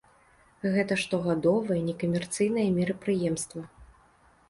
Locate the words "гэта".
0.75-0.97